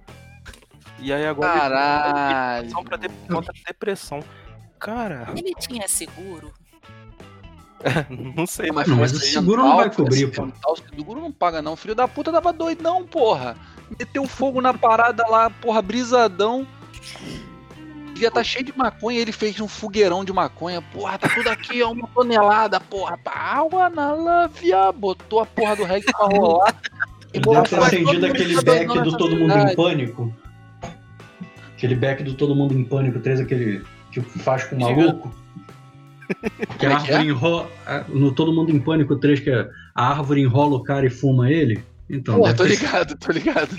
[1.01, 2.75] E aí agora Caralho.
[2.75, 4.21] tem pra de- contra a depressão.
[4.79, 6.53] Cara, Ele tinha seguro?
[8.37, 10.49] não sei, Não, mas o seguro não vai cobrir, pô.
[10.67, 11.77] O seguro não paga, não.
[11.77, 13.57] Filho da puta tava doidão, porra.
[13.99, 16.67] Meteu fogo na parada lá, porra, brisadão.
[18.13, 20.83] Devia tá cheio de maconha, ele fez um fogueirão de maconha.
[20.83, 23.17] Porra, tá tudo aqui, ó, uma tonelada, porra.
[23.25, 24.91] Água na lávia.
[24.91, 26.75] Botou a porra do reggae pra rolar.
[27.33, 29.77] Ele deve ter acendido aquele back do Todo Mundo em.
[29.77, 30.35] Pânico.
[31.79, 35.33] Aquele back do Todo Mundo em Pânico 3, aquele que faz com o maluco.
[36.79, 37.15] Que a é que é?
[37.15, 37.71] árvore enrola.
[38.09, 41.83] No Todo Mundo em Pânico 3, que a árvore enrola o cara e fuma ele.
[42.11, 43.71] Então, Pô, tô ter- ligado, tô ligado.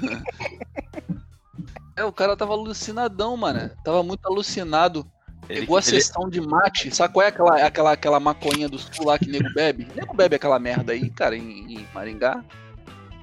[1.96, 3.70] É, o cara tava alucinadão, mano.
[3.84, 5.06] Tava muito alucinado.
[5.48, 6.90] Ele- Pegou a ele- sessão de mate.
[6.96, 9.86] Sabe qual é aquela, aquela, aquela maconha do sul lá que nego bebe?
[9.96, 12.44] Nego bebe aquela merda aí, cara, em, em Maringá.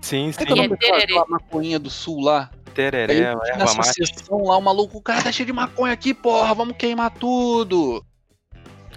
[0.03, 1.13] Sim, é que é o sim, nome daquela tererê.
[1.19, 2.49] aquela maconha do sul lá?
[2.77, 4.07] Aí, tereré, erva nessa mate.
[4.07, 8.05] sessão lá, o maluco, o cara tá cheio de maconha aqui, porra, vamos queimar tudo.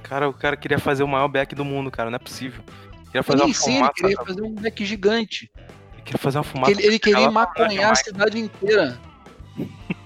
[0.04, 2.63] Cara, o cara queria fazer o maior back do mundo, cara, não é possível.
[3.06, 5.52] Queria fazer uma sim, ele queria fazer um deck gigante.
[5.94, 6.72] Ele queria fazer uma fumaça.
[6.72, 9.00] ele, ele queria maconhar a cidade inteira.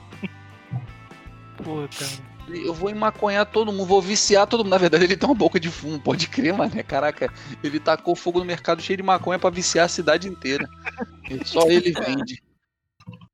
[1.63, 2.33] Cara.
[2.49, 4.71] Eu vou maconhar todo mundo, vou viciar todo mundo.
[4.71, 6.71] Na verdade, ele tem uma boca de fumo, pode crer, mano.
[6.83, 7.31] Caraca,
[7.63, 10.67] ele tacou fogo no mercado cheio de maconha pra viciar a cidade inteira.
[11.45, 12.43] Só ele vende.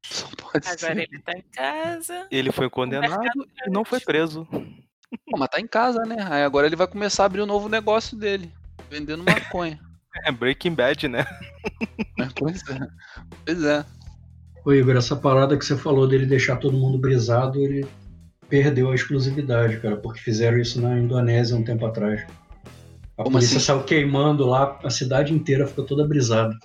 [0.09, 0.97] Só pode Agora ser.
[0.97, 2.27] ele tá em casa.
[2.31, 3.29] Ele foi condenado
[3.65, 4.47] e não foi preso.
[4.51, 6.17] Pô, mas tá em casa, né?
[6.29, 8.51] Aí agora ele vai começar a abrir o um novo negócio dele,
[8.89, 9.79] vendendo maconha.
[10.25, 11.23] É Breaking Bad, né?
[12.35, 12.79] pois é.
[13.45, 13.85] Pois é.
[14.65, 17.87] Ô Igor, essa parada que você falou dele deixar todo mundo brisado, ele
[18.49, 22.25] perdeu a exclusividade, cara, porque fizeram isso na Indonésia um tempo atrás.
[23.17, 23.65] A Como polícia assim?
[23.67, 26.57] saiu queimando lá, a cidade inteira ficou toda brisada.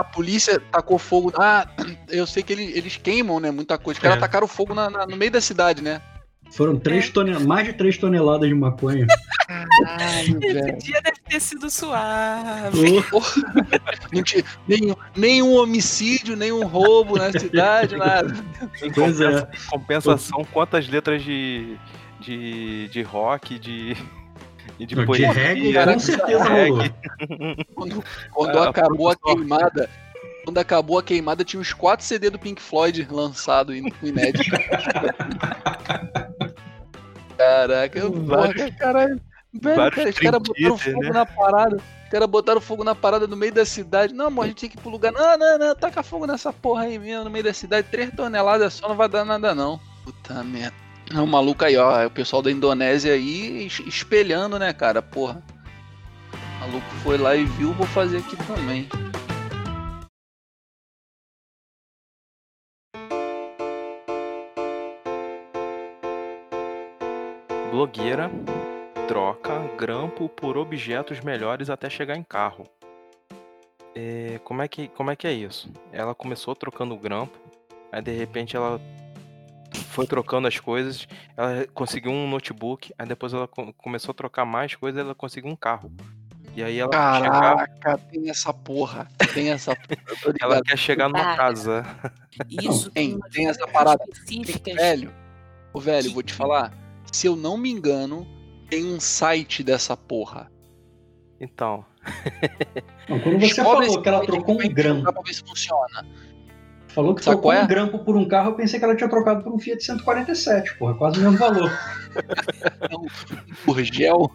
[0.00, 1.30] A polícia tacou fogo.
[1.38, 1.66] Ah,
[2.08, 3.50] eu sei que eles, eles queimam, né?
[3.50, 3.98] Muita coisa.
[3.98, 4.20] Os caras É.
[4.20, 6.00] tacaram fogo na- na- no meio da cidade, né?
[6.52, 7.38] Foram três tone...
[7.38, 9.06] mais de 3 toneladas de maconha.
[9.46, 13.04] Caralho, Esse dia deve ter sido suave.
[14.12, 18.34] Não tinha nenhum, nenhum homicídio, nenhum roubo na cidade, nada.
[18.82, 18.92] Em é.
[18.92, 21.76] compensa- em compensação, quantas letras de,
[22.20, 23.96] de, de rock, de,
[24.78, 26.70] e de reggae, cara, com certeza reggae.
[26.70, 26.84] rolou.
[27.74, 29.88] Quando, quando Ah, acabou a queimada.
[30.44, 34.50] Quando acabou a queimada, tinha uns 4 CD do Pink Floyd lançado in- inédito.
[37.36, 39.20] Caraca, eu porra, Vários- caralho.
[39.52, 41.10] Velho, cara, os caras botaram fogo né?
[41.10, 41.76] na parada.
[41.76, 44.14] Os caras botaram fogo na parada no meio da cidade.
[44.14, 45.10] Não, amor, a gente tem que ir pro lugar.
[45.12, 47.88] Não, não, não, taca fogo nessa porra aí mesmo, no meio da cidade.
[47.90, 49.80] 3 toneladas só não vai dar nada, não.
[50.04, 50.74] Puta merda.
[51.14, 52.00] É o maluco aí, ó.
[52.00, 55.02] É o pessoal da Indonésia aí es- espelhando, né, cara?
[55.02, 55.42] Porra.
[56.32, 58.88] O maluco foi lá e viu, vou fazer aqui também.
[67.70, 68.30] Blogueira
[69.06, 72.64] troca grampo por objetos melhores até chegar em carro.
[73.94, 75.68] É, como, é que, como é que é isso?
[75.92, 77.36] Ela começou trocando grampo,
[77.90, 78.80] aí de repente ela
[80.00, 84.44] foi trocando as coisas, ela conseguiu um notebook, aí depois ela co- começou a trocar
[84.44, 85.92] mais coisas, ela conseguiu um carro.
[86.56, 89.08] E aí ela quer chegar, Caraca, tem essa porra.
[89.32, 90.34] Tem essa porra.
[90.40, 91.36] Ela quer chegar numa Cara.
[91.36, 91.86] casa.
[92.50, 94.02] Isso tem- tem essa parada.
[94.12, 94.74] específicas.
[94.74, 95.12] Velho,
[95.72, 96.72] ô velho, vou te falar.
[97.12, 98.26] Se eu não me engano,
[98.68, 100.50] tem um site dessa porra.
[101.40, 101.84] Então,
[103.08, 106.06] Não, quando você Descobre falou que ela trocou um jogar Pra ver se funciona.
[106.90, 107.62] Falou que Sabe trocou é?
[107.62, 110.76] um grampo por um carro, eu pensei que ela tinha trocado por um Fiat 147,
[110.76, 111.70] porra, quase o mesmo valor.
[113.64, 114.30] Por gel.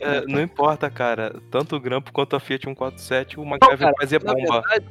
[0.00, 1.40] é, não importa, cara.
[1.50, 4.60] Tanto o grampo quanto a Fiat 147, o Não, McLaren cara, fazia Na bomba.
[4.60, 4.86] verdade,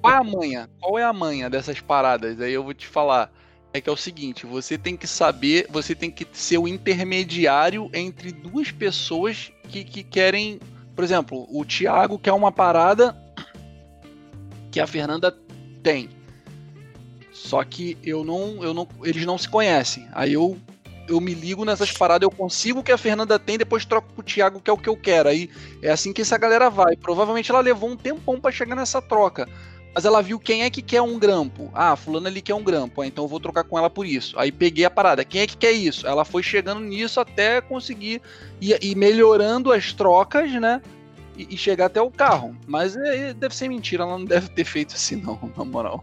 [0.00, 0.70] qual é a manha?
[0.80, 2.40] Qual é a manha dessas paradas?
[2.40, 3.30] Aí eu vou te falar.
[3.72, 7.90] É que é o seguinte, você tem que saber, você tem que ser o intermediário
[7.92, 10.60] entre duas pessoas que, que querem.
[10.94, 13.16] Por exemplo, o Thiago quer uma parada
[14.70, 15.36] que a Fernanda
[15.82, 16.08] tem.
[17.44, 20.08] Só que eu não, eu não, eles não se conhecem.
[20.12, 20.56] Aí eu
[21.06, 24.22] eu me ligo nessas paradas, eu consigo o que a Fernanda tem, depois troco pro
[24.24, 25.28] Thiago que é o que eu quero.
[25.28, 25.50] Aí
[25.82, 26.96] é assim que essa galera vai.
[26.96, 29.46] Provavelmente ela levou um tempão pra chegar nessa troca.
[29.94, 31.70] Mas ela viu quem é que quer um grampo.
[31.74, 33.02] Ah, fulano ali quer um grampo.
[33.02, 34.38] Ah, então eu vou trocar com ela por isso.
[34.38, 35.22] Aí peguei a parada.
[35.22, 36.06] Quem é que quer isso?
[36.06, 38.22] Ela foi chegando nisso até conseguir
[38.58, 40.80] ir, ir melhorando as trocas, né?
[41.36, 42.56] E, e chegar até o carro.
[42.66, 44.02] Mas é- é- deve ser mentira.
[44.04, 46.02] Ela não deve ter feito assim, não, na moral.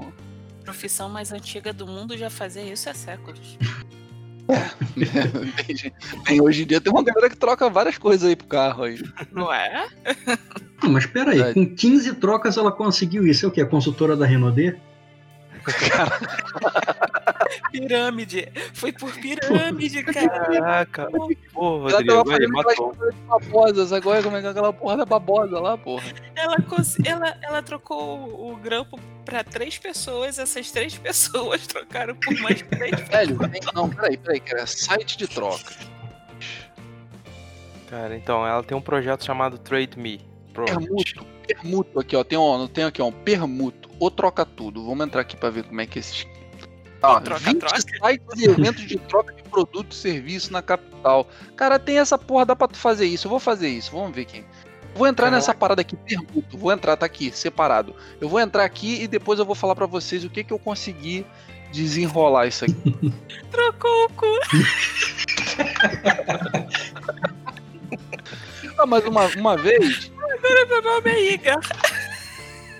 [0.71, 3.57] A profissão mais antiga do mundo já fazia isso há séculos.
[5.67, 8.47] tem, gente- tem- hoje em dia tem uma galera que troca várias coisas aí pro
[8.47, 8.97] carro aí.
[9.33, 9.89] Não é?
[10.81, 11.53] Não, mas peraí, Verdade.
[11.67, 13.45] com 15 trocas ela conseguiu isso.
[13.45, 13.59] É o quê?
[13.61, 14.77] A consultora da Renault D?
[17.71, 18.51] Pirâmide.
[18.73, 20.29] Foi por pirâmide, cara.
[20.29, 21.07] Caraca,
[21.53, 23.13] pô, Ela tava Rodrigo, fazendo aquelas matou.
[23.27, 23.93] babosas.
[23.93, 26.03] Agora como é que é aquela porra da babosa lá, porra?
[26.35, 26.55] Ela,
[27.05, 30.39] ela, ela trocou o grampo pra três pessoas.
[30.39, 32.99] Essas três pessoas trocaram por mais três.
[33.09, 33.37] Velho,
[33.73, 34.65] não, peraí, peraí, cara.
[34.65, 35.73] Site de troca.
[37.89, 40.21] Cara, então, ela tem um projeto chamado Trade Me.
[40.53, 41.25] Permuto.
[41.45, 42.23] Permuto aqui, ó.
[42.23, 43.80] Tem um, tem aqui, ó, um permuto.
[44.01, 44.83] Ou troca tudo.
[44.83, 46.25] Vamos entrar aqui pra ver como é que esses.
[47.03, 47.79] Ó, troca, 20 troca.
[47.79, 51.27] sites e eventos de troca de produto e serviço na capital.
[51.55, 53.27] Cara, tem essa porra, dá pra tu fazer isso.
[53.27, 53.91] Eu vou fazer isso.
[53.91, 54.43] Vamos ver quem.
[54.95, 55.35] Vou entrar Caraca.
[55.35, 56.57] nessa parada aqui, permuto.
[56.57, 57.95] Vou entrar, tá aqui, separado.
[58.19, 60.57] Eu vou entrar aqui e depois eu vou falar pra vocês o que que eu
[60.57, 61.23] consegui
[61.71, 63.13] desenrolar isso aqui.
[63.51, 64.25] Trocou o cu.
[68.79, 70.11] Ah, mas uma, uma vez.
[70.67, 71.59] Meu nome é Iga.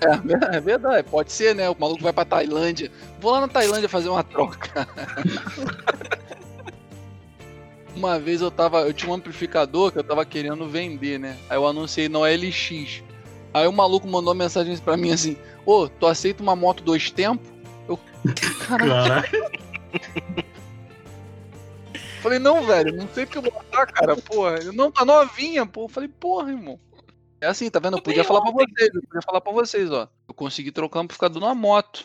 [0.02, 1.68] É, é verdade, pode ser, né?
[1.68, 2.90] O maluco vai pra Tailândia.
[3.20, 4.86] Vou lá na Tailândia fazer uma troca.
[7.94, 8.82] uma vez eu tava.
[8.82, 11.36] Eu tinha um amplificador que eu tava querendo vender, né?
[11.48, 13.02] Aí eu anunciei no LX.
[13.54, 17.10] Aí o maluco mandou uma mensagem pra mim assim: Ô, tu aceita uma moto dois
[17.10, 17.46] tempos?
[17.88, 17.98] Eu.
[18.66, 18.88] Caralho.
[18.88, 19.52] Caraca.
[22.22, 24.14] Falei, não, velho, não sei o que eu vou botar, cara.
[24.14, 25.84] Porra, eu não tá novinha, pô.
[25.84, 26.78] Eu falei, porra, irmão.
[27.42, 27.96] É assim, tá vendo?
[27.96, 30.08] Eu podia falar pra vocês, eu podia falar pra vocês, ó.
[30.28, 32.04] Eu consegui trocar o amplificador numa moto.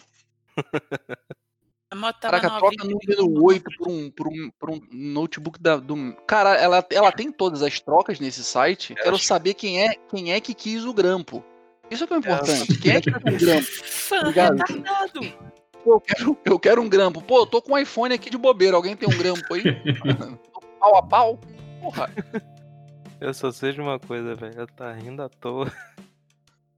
[1.93, 5.77] moto tava Caraca, troca número comprou 8 por um, por um, por um notebook da,
[5.77, 6.15] do.
[6.25, 8.95] Cara, ela, ela tem todas as trocas nesse site.
[8.95, 11.45] Quero acho- saber quem é, quem é que quis o grampo.
[11.91, 12.77] Isso é que é o importante.
[12.79, 13.67] Quem é que tá com o grampo?
[13.83, 15.21] Fã retardado.
[15.85, 17.21] Eu quero, eu quero um grampo.
[17.21, 18.75] Pô, eu tô com um iPhone aqui de bobeira.
[18.75, 19.61] Alguém tem um grampo aí?
[20.81, 21.39] pau a pau?
[21.79, 22.11] Porra.
[23.19, 24.67] Eu só sei de uma coisa, velho.
[24.67, 25.71] Tá rindo à toa.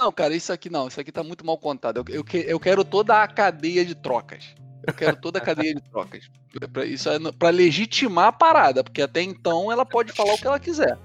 [0.02, 0.88] Não, cara, isso aqui não.
[0.88, 1.98] Isso aqui tá muito mal contado.
[1.98, 4.56] Eu, eu, que- eu quero toda a cadeia de trocas.
[4.88, 6.30] Eu quero toda a cadeia de trocas.
[6.72, 10.48] Pra- Isso é pra legitimar a parada, porque até então ela pode falar o que
[10.48, 10.98] ela quiser.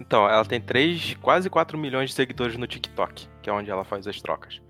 [0.00, 3.84] Então, ela tem 3, quase 4 milhões de seguidores no TikTok, que é onde ela
[3.84, 4.60] faz as trocas.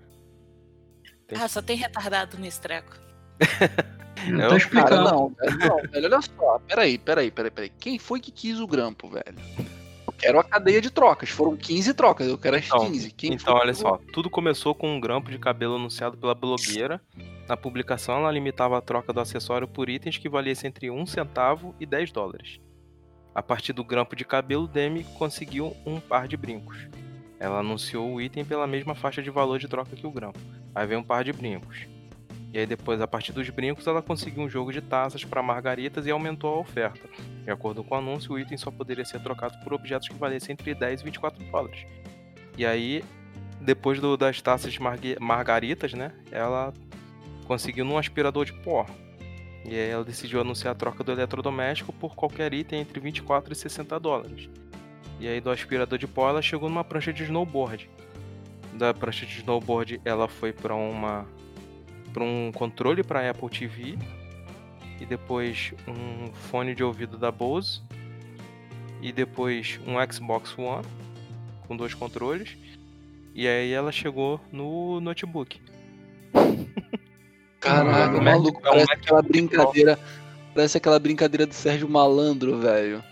[1.27, 2.93] Tem- Ah, só tem retardado nesse treco.
[4.27, 4.89] Não tá explicado.
[4.89, 6.59] Cara, não, velho, não, velho, olha só.
[6.67, 7.71] Peraí, peraí, peraí, peraí.
[7.79, 9.37] Quem foi que quis o grampo, velho?
[10.07, 11.29] Eu quero a cadeia de trocas.
[11.29, 13.11] Foram 15 trocas, eu quero as Então, 15.
[13.11, 17.01] Quem Então, olha só, tudo começou com um grampo de cabelo anunciado pela blogueira.
[17.47, 21.75] Na publicação, ela limitava a troca do acessório por itens que valessem entre 1 centavo
[21.79, 22.59] e 10 dólares.
[23.35, 26.87] A partir do grampo de cabelo, Demi conseguiu um par de brincos.
[27.39, 30.39] Ela anunciou o item pela mesma faixa de valor de troca que o grampo.
[30.73, 31.87] Aí vem um par de brincos.
[32.53, 36.05] E aí depois, a partir dos brincos, ela conseguiu um jogo de taças para margaritas
[36.05, 37.09] e aumentou a oferta.
[37.43, 40.53] De acordo com o anúncio, o item só poderia ser trocado por objetos que valessem
[40.53, 41.83] entre 10 e 24 dólares.
[42.55, 43.03] E aí,
[43.59, 44.79] depois do- das taças de
[45.19, 46.11] margaritas, né?
[46.31, 46.71] Ela
[47.47, 48.85] conseguiu num aspirador de pó.
[49.65, 53.55] E aí ela decidiu anunciar a troca do eletrodoméstico por qualquer item entre 24 e
[53.55, 54.47] 60 dólares.
[55.19, 57.89] E aí do aspirador de pó ela chegou numa prancha de snowboard.
[58.73, 61.25] Da prancha de snowboard ela foi para uma
[62.13, 63.97] para um controle para Apple TV
[65.01, 67.81] e depois um fone de ouvido da Bose
[69.01, 70.85] e depois um Xbox One
[71.67, 72.55] com dois controles.
[73.33, 75.59] E aí ela chegou no notebook.
[77.59, 79.99] Caraca, É um maluco, Mac- é um parece aquela brincadeira.
[80.53, 83.03] Parece aquela brincadeira do Sérgio Malandro, velho.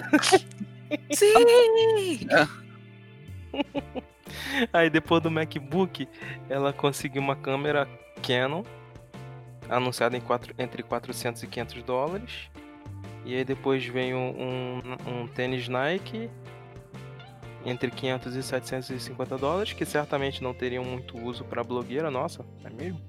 [1.12, 2.26] Sim!
[4.72, 6.08] Aí depois do MacBook,
[6.48, 7.86] ela conseguiu uma câmera
[8.18, 8.62] Canon,
[9.68, 12.50] anunciada em quatro, entre 400 e 500 dólares.
[13.24, 16.30] E aí depois vem um, um, um tênis Nike
[17.64, 22.70] entre 500 e 750 dólares, que certamente não teriam muito uso para blogueira, nossa, é
[22.70, 23.00] mesmo?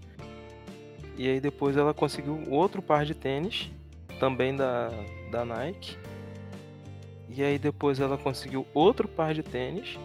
[1.18, 3.70] E aí depois ela conseguiu outro par de tênis,
[4.20, 4.90] também da,
[5.32, 5.98] da Nike.
[7.30, 9.98] E aí depois ela conseguiu outro par de tênis.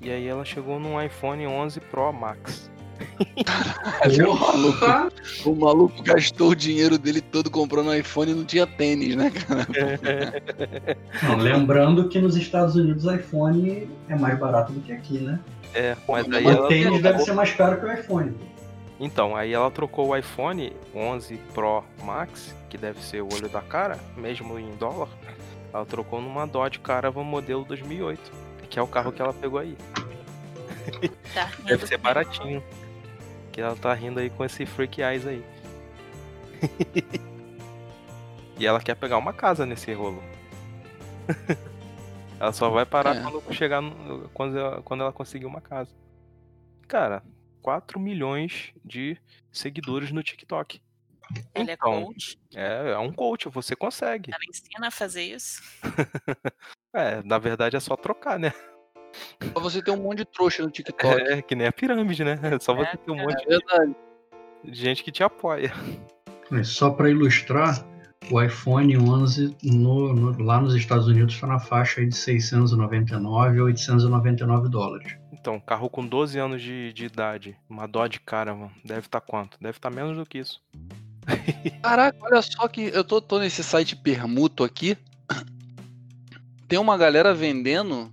[0.00, 2.71] E aí ela chegou num iPhone 11 Pro Max.
[4.24, 5.08] Porra!
[5.44, 9.30] O maluco gastou o dinheiro dele todo comprando um iPhone e não tinha tênis, né,
[9.30, 9.66] cara?
[11.22, 15.38] Não, lembrando que nos Estados Unidos o iPhone é mais barato do que aqui, né?
[15.74, 18.34] É, mas aí ela tênis deve ser mais caro que o iPhone.
[19.00, 23.60] Então, aí ela trocou o iPhone 11 Pro Max, que deve ser o olho da
[23.60, 25.08] cara, mesmo em dólar.
[25.72, 28.30] Ela trocou numa Dodge Caravan modelo 2008,
[28.68, 29.76] que é o carro que ela pegou aí.
[31.34, 32.62] Tá Deve ser baratinho.
[33.52, 35.44] Que ela tá rindo aí com esse freak eyes aí.
[38.58, 40.22] e ela quer pegar uma casa nesse rolo.
[42.40, 43.22] ela só vai parar É.
[43.22, 45.90] quando chegar no- quando, ela, quando ela conseguir uma casa.
[46.88, 47.22] Cara,
[47.60, 49.16] 4 milhões de
[49.50, 50.80] seguidores no TikTok.
[51.54, 52.38] Ela é Então, coach.
[52.54, 54.30] É, é um coach, você consegue.
[54.32, 55.62] Ela ensina a fazer isso.
[56.94, 58.52] É, na verdade é só trocar, né?
[59.52, 61.20] Pra você ter um monte de trouxa no TikTok.
[61.22, 62.38] É que nem a pirâmide, né?
[62.42, 63.94] É só você ter um É monte verdade.
[64.64, 65.72] de gente que te apoia.
[66.50, 67.84] Mas só para ilustrar,
[68.30, 73.58] o iPhone 11 no- no- lá nos Estados Unidos está na faixa aí de 699
[73.58, 75.16] a 899 dólares.
[75.32, 79.58] Então, carro com 12 anos de, de idade, uma Dodge Caravan, deve estar quanto?
[79.60, 80.60] Deve estar menos do que isso.
[81.82, 84.96] Caraca, olha só que eu tô, tô nesse site permuto aqui.
[86.68, 88.10] Tem uma galera vendendo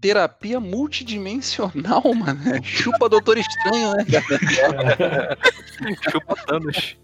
[0.00, 2.40] terapia multidimensional, mano.
[2.62, 4.04] Chupa Doutor Estranho, né?
[6.10, 6.96] Chupa Thanos.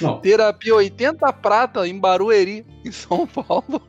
[0.00, 3.80] Não, Terapia 80 prata em Barueri, em São Paulo.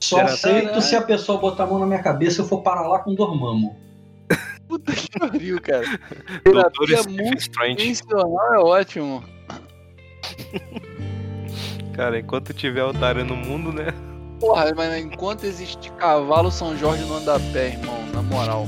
[0.00, 2.62] só Será- aceito se a pessoa botar a mão na minha cabeça e eu for
[2.62, 3.76] parar lá com dormamo.
[4.68, 5.84] Puta que pariu, cara.
[6.44, 9.24] Terapia multidimensional é ótimo.
[11.94, 13.88] Cara, enquanto tiver otário no mundo, né?
[14.40, 18.64] Porra, mas enquanto existe cavalo, São Jorge não anda a pé, irmão, na moral.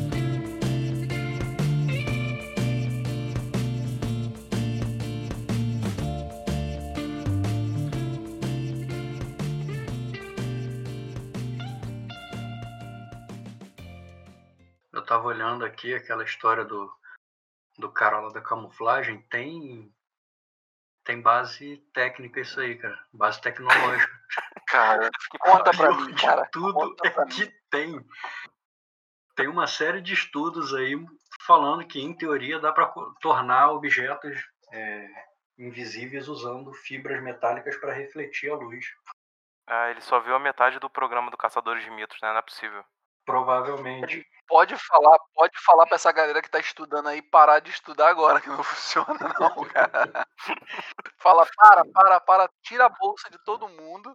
[14.92, 16.92] Eu tava olhando aqui aquela história do
[17.78, 19.90] do cara lá da camuflagem tem
[21.04, 22.98] tem base técnica isso aí, cara.
[23.12, 24.12] Base tecnológica.
[24.68, 26.48] Cara, conta pra mim, cara.
[26.50, 27.30] tudo é mim.
[27.30, 28.06] que tem.
[29.36, 30.94] Tem uma série de estudos aí
[31.46, 32.86] falando que, em teoria, dá para
[33.20, 34.42] tornar objetos
[34.72, 35.06] é,
[35.58, 38.86] invisíveis usando fibras metálicas para refletir a luz.
[39.66, 42.30] Ah, ele só viu a metade do programa do Caçadores de Mitos, né?
[42.30, 42.82] Não é possível.
[43.26, 44.26] Provavelmente.
[44.52, 48.38] Pode falar, pode falar pra essa galera que tá estudando aí parar de estudar agora,
[48.38, 50.26] que não funciona não, cara.
[51.16, 54.14] Fala, para, para, para, tira a bolsa de todo mundo.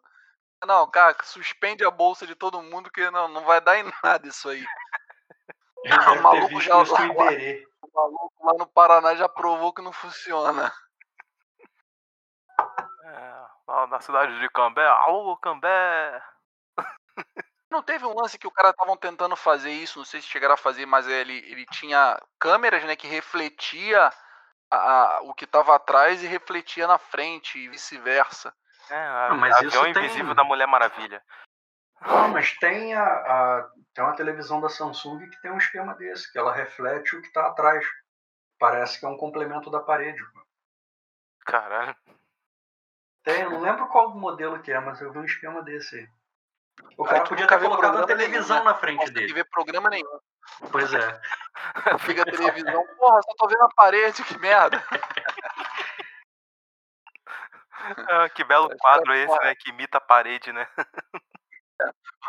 [0.63, 4.27] Não, cara, suspende a bolsa de todo mundo, que não, não vai dar em nada
[4.27, 4.63] isso aí.
[5.81, 6.87] Ter maluco já- com o.
[7.81, 10.71] O maluco lá no Paraná já provou que não funciona.
[13.05, 14.85] É, lá na cidade de Cambé.
[14.85, 16.21] Alô, Cambé!
[17.77, 20.55] Não teve um lance que o cara estavam tentando fazer isso, não sei se chegaram
[20.55, 24.11] a fazer, mas ele, ele tinha câmeras, né, que refletia
[24.71, 28.51] a- a- o que tava atrás e refletia na frente e vice-versa.
[28.89, 31.23] É, a, mas avião isso tem- invisível da Mulher Maravilha.
[32.01, 36.31] Não, mas tem, a, a- tem uma televisão da Samsung que tem um esquema desse,
[36.31, 37.85] que ela reflete o que está atrás.
[38.57, 40.19] Parece que é um complemento da parede.
[41.45, 41.95] Caralho.
[43.23, 46.16] Tem, não lembro qual modelo que é, mas eu vi um esquema desse aí.
[46.97, 48.63] O cara podia viu colocado uma programa nenhum, televisão né?
[48.65, 49.33] na Não frente consegue dele.
[49.33, 50.19] ver programa nenhum.
[50.71, 51.21] Pois é.
[52.07, 54.83] Liga a televisão, porra, só tô vendo a parede, que merda.
[58.09, 59.55] Ah, que belo Vai quadro ficar esse, né?
[59.55, 60.67] Que imita a parede, né?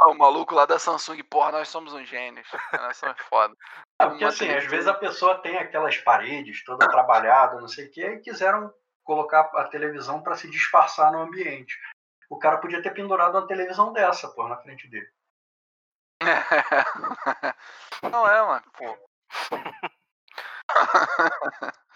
[0.01, 2.46] Ah, O maluco lá da Samsung, porra, nós somos uns gênios.
[2.74, 3.55] Nós somos foda.
[3.99, 4.70] Ah, porque Uma assim, às televisão.
[4.70, 8.72] vezes a pessoa tem aquelas paredes toda trabalhada, não sei o que, e quiseram
[9.03, 11.76] colocar a televisão para se disfarçar no ambiente.
[12.31, 15.09] O cara podia ter pendurado uma televisão dessa, pô, na frente dele.
[18.03, 18.99] Não é, mano, pô.